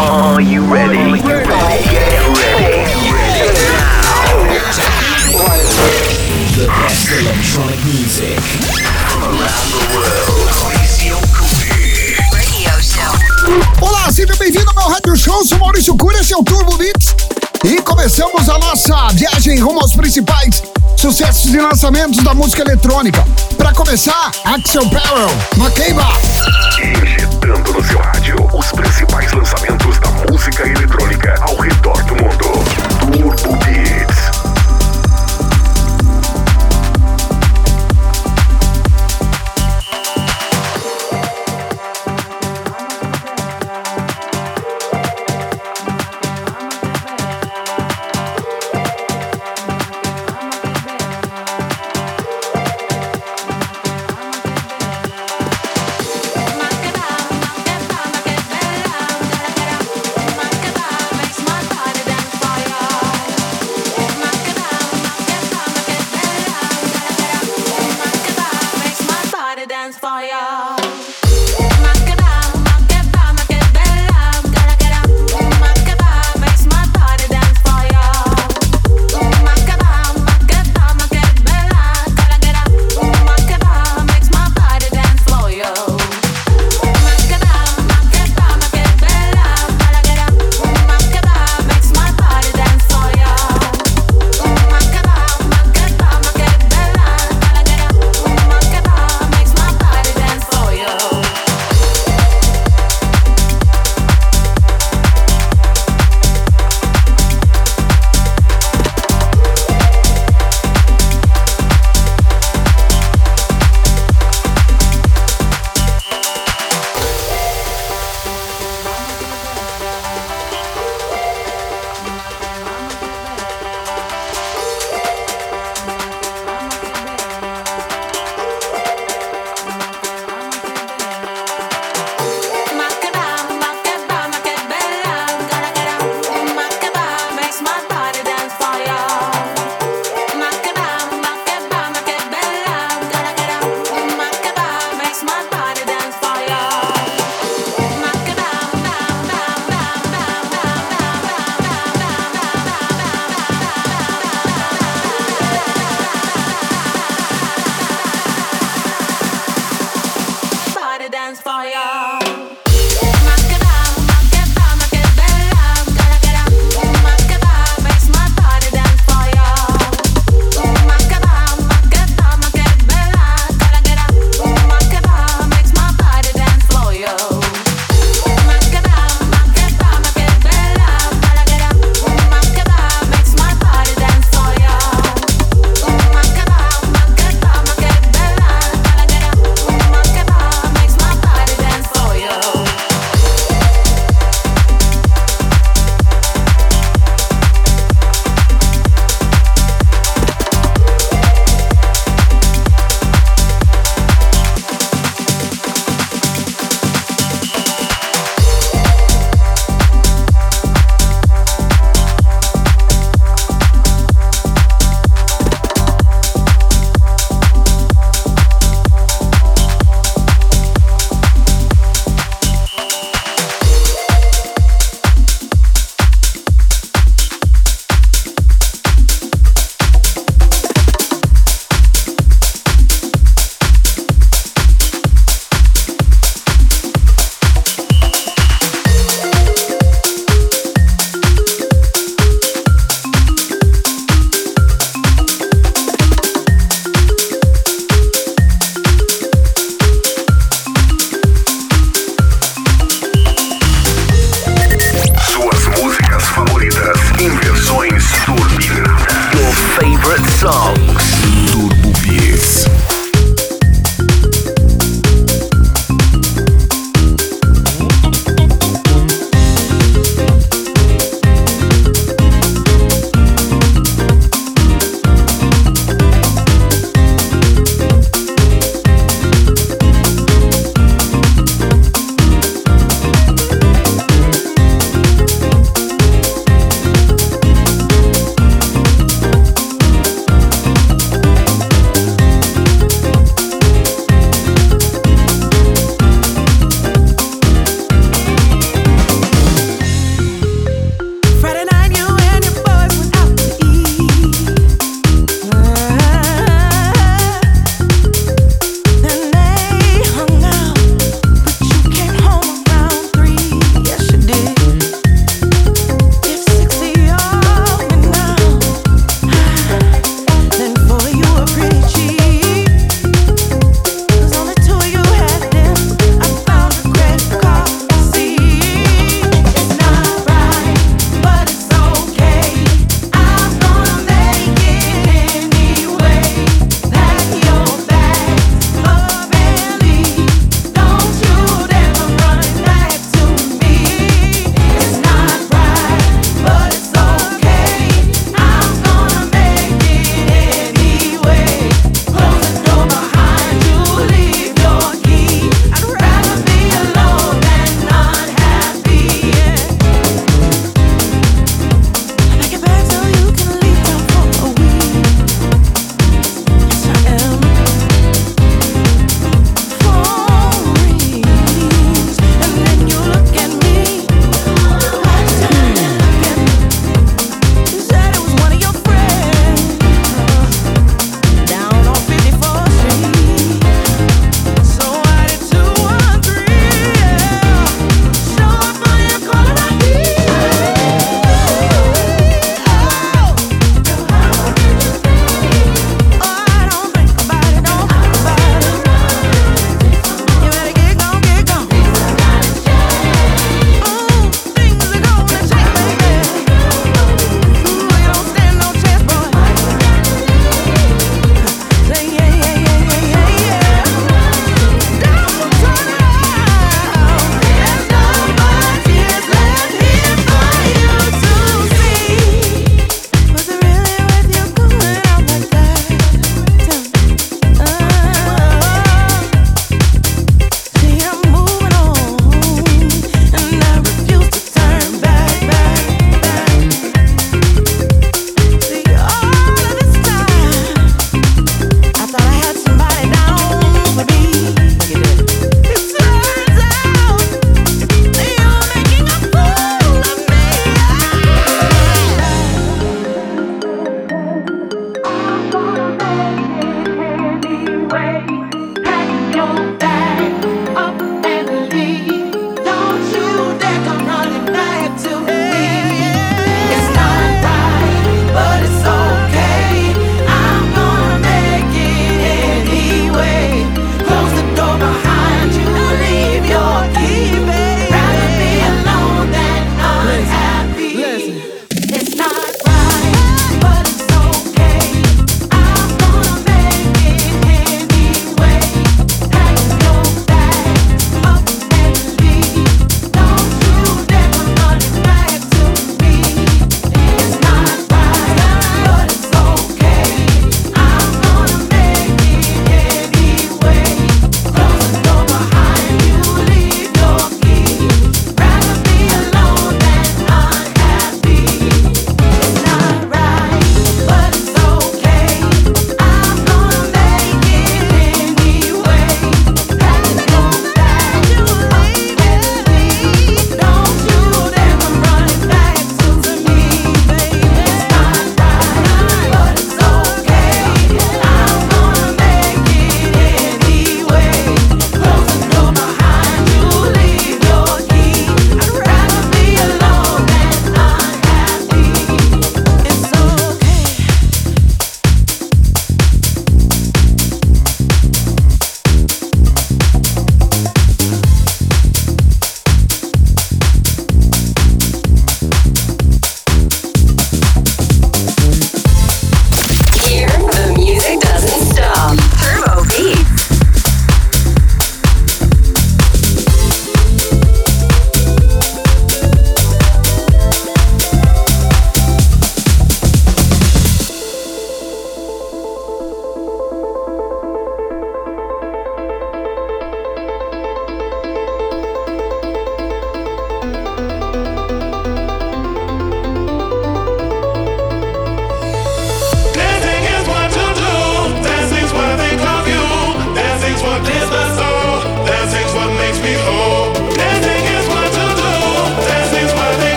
Are 0.00 0.40
you 0.40 0.62
ready? 0.62 0.96
Are 0.96 1.16
you 1.16 1.24
ready? 1.24 1.84
Get 1.90 2.22
ready. 2.30 3.48
The 6.54 6.66
best 6.68 7.10
electronic 7.10 7.84
music. 7.84 8.38
From 8.38 9.22
around 9.24 9.66
the 9.74 9.82
world. 9.92 10.46
Radio 12.32 12.80
Show. 12.80 13.12
Olá, 13.80 14.12
seja 14.12 14.36
bem-vindo 14.36 14.68
ao 14.70 14.74
meu 14.76 14.88
rádio 14.88 15.16
show. 15.16 15.44
Sou 15.44 15.58
Maurício 15.58 15.96
Cura, 15.96 16.20
esse 16.20 16.32
é 16.32 16.36
o 16.36 16.44
Turbo 16.44 16.78
Mix. 16.78 17.16
E 17.64 17.82
começamos 17.82 18.48
a 18.48 18.56
nossa 18.58 19.08
viagem 19.14 19.58
rumo 19.58 19.80
aos 19.80 19.94
principais 19.94 20.62
sucessos 20.98 21.54
e 21.54 21.60
lançamentos 21.60 22.24
da 22.24 22.34
música 22.34 22.62
eletrônica. 22.62 23.24
Para 23.56 23.72
começar, 23.72 24.32
Axel 24.44 24.84
Barrel, 24.86 25.30
Makeba. 25.56 26.04
Injetando 26.82 27.72
no 27.72 27.84
seu 27.84 27.98
rádio 28.00 28.36
os 28.52 28.72
principais 28.72 29.32
lançamentos 29.32 29.98
da 30.00 30.10
música 30.28 30.66
eletrônica 30.66 31.34
ao 31.40 31.56
redor 31.56 32.02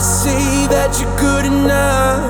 to 0.00 0.06
say 0.06 0.66
that 0.68 0.98
you're 0.98 1.16
good 1.18 1.44
enough 1.44 2.24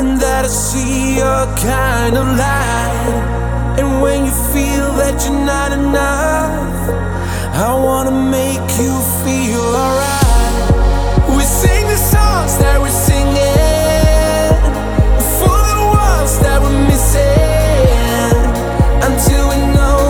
and 0.00 0.20
that 0.20 0.44
I 0.44 0.48
see 0.48 1.18
your 1.22 1.46
kind 1.62 2.16
of 2.16 2.26
light. 2.26 3.78
And 3.78 4.02
when 4.02 4.24
you 4.24 4.34
feel 4.52 4.88
that 4.98 5.14
you're 5.24 5.44
not 5.54 5.70
enough, 5.70 6.80
I 7.54 7.72
wanna 7.72 8.10
make 8.10 8.66
you 8.82 8.94
feel 9.22 9.62
alright. 9.84 11.36
We 11.36 11.44
sing 11.44 11.86
the 11.86 12.00
songs 12.14 12.58
that 12.58 12.76
we're 12.82 12.98
singing 13.10 14.58
for 15.38 15.62
the 15.78 15.86
ones 16.10 16.32
that 16.44 16.58
we're 16.64 16.82
missing 16.90 18.42
until 19.08 19.44
we 19.52 19.58
know. 19.76 20.05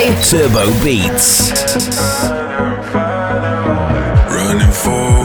by 0.00 0.14
Turbo 0.22 0.72
Beats. 0.82 1.50
Running 4.32 4.72
forward. 4.72 5.19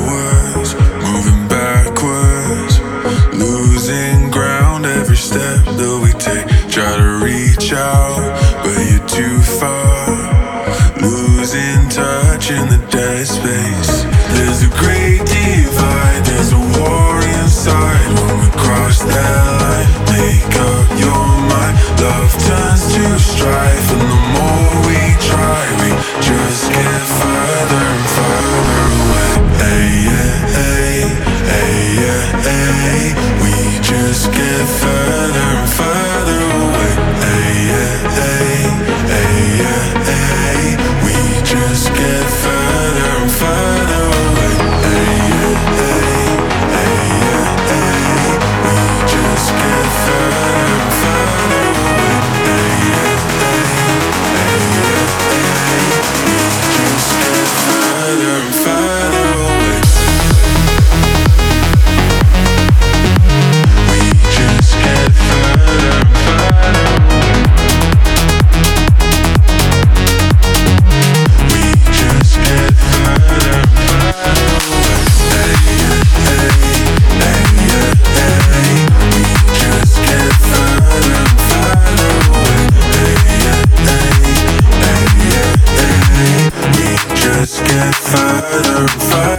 let's 87.46 87.62
get 87.62 87.94
further 87.94 88.82
and 88.82 88.90
further. 88.90 89.35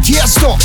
Tiesto. 0.00 0.56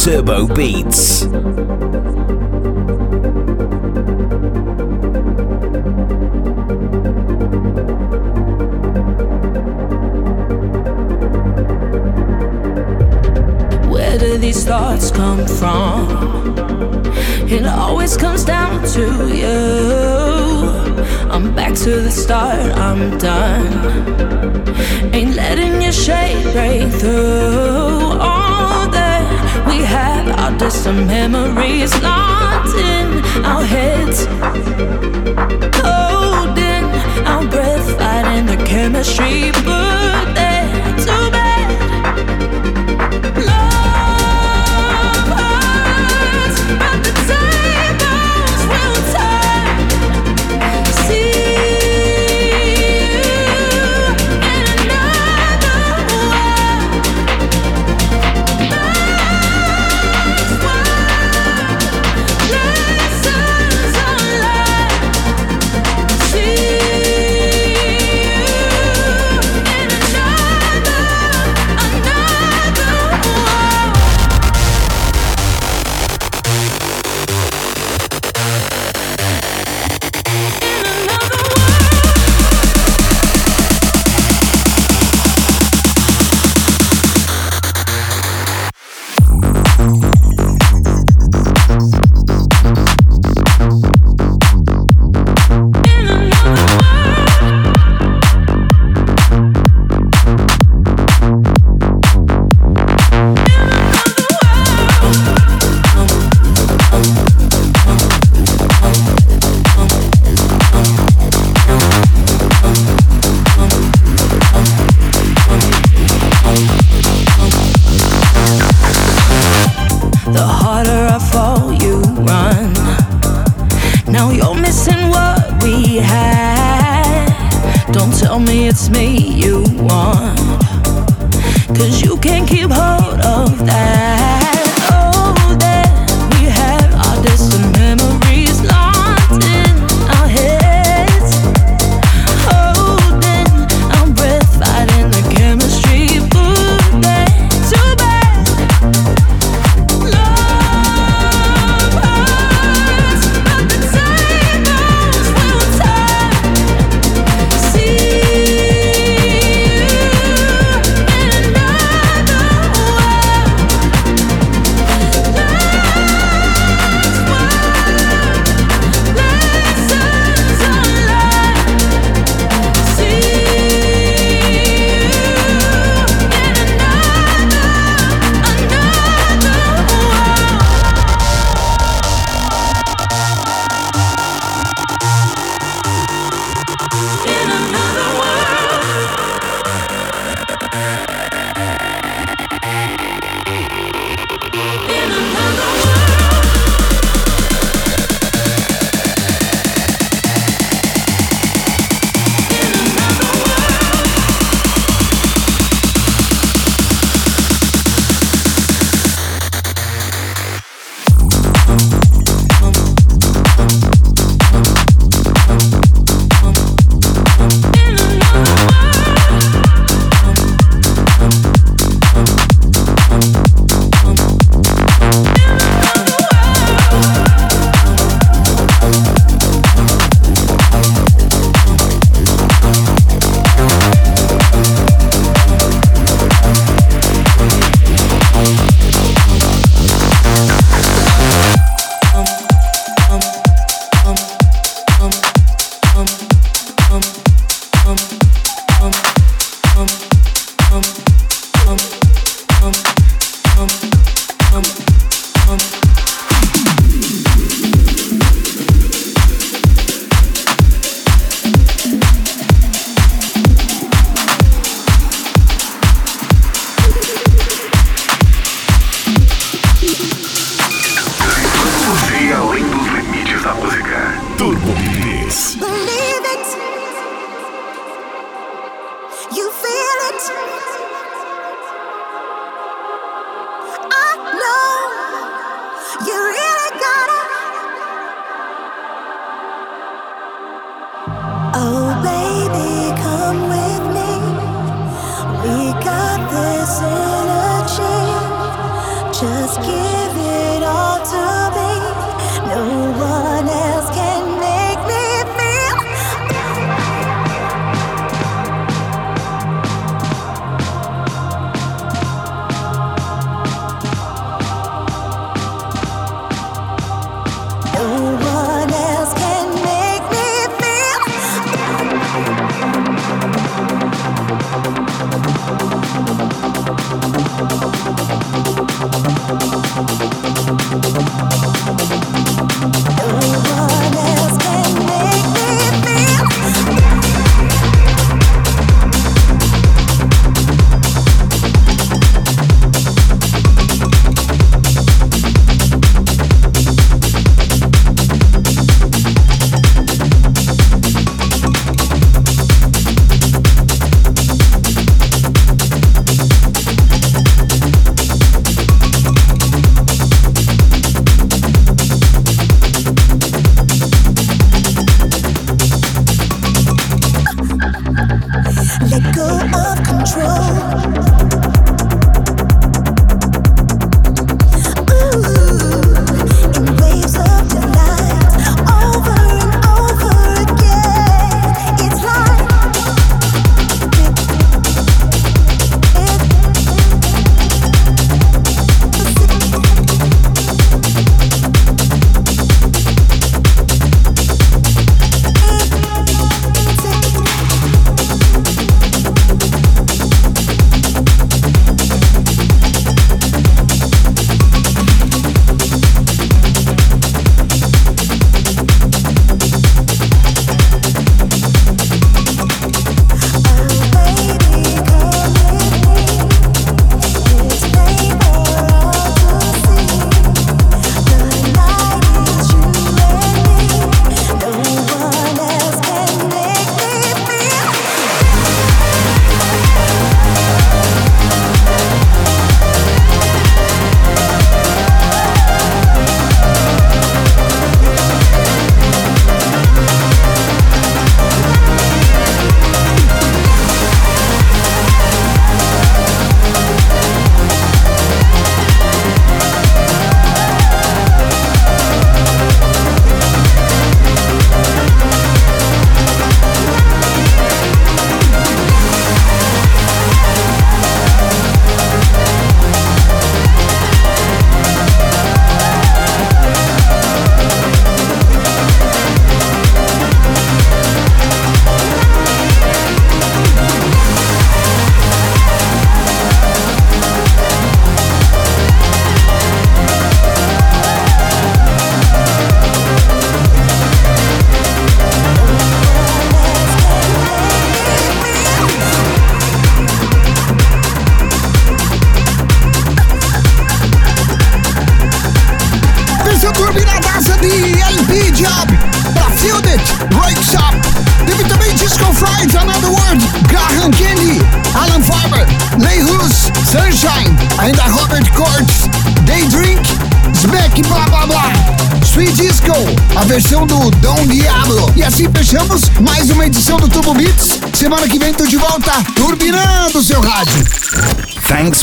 Turbo 0.00 0.46
Beats. 0.46 1.26
some 30.90 31.06
memories. 31.06 31.92
lost. 32.02 32.19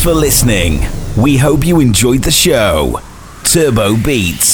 for 0.08 0.14
listening. 0.14 0.80
We 1.18 1.36
hope 1.36 1.66
you 1.66 1.82
enjoyed 1.82 2.24
the 2.24 2.32
show. 2.32 3.01
Turbo 3.43 3.97
Beats. 3.97 4.47